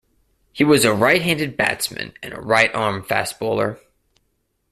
[0.51, 3.79] He was a right-handed batsman and a right-arm fast bowler.